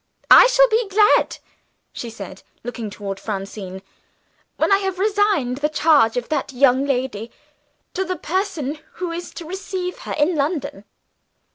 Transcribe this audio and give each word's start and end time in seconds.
"I 0.31 0.47
shall 0.47 0.67
be 0.67 0.87
glad," 0.89 1.37
she 1.93 2.09
said, 2.09 2.41
looking 2.63 2.89
toward 2.89 3.19
Francine, 3.19 3.83
"when 4.57 4.71
I 4.71 4.79
have 4.79 4.97
resigned 4.97 5.57
the 5.59 5.69
charge 5.69 6.17
of 6.17 6.27
that 6.29 6.51
young 6.51 6.87
lady 6.87 7.29
to 7.93 8.03
the 8.03 8.15
person 8.17 8.79
who 8.93 9.11
is 9.11 9.31
to 9.35 9.45
receive 9.45 9.99
her 9.99 10.13
in 10.13 10.33
London." 10.35 10.85